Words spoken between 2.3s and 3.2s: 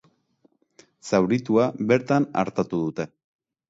artatu dute.